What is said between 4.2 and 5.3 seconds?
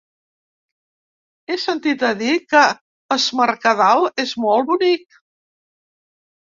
és molt bonic.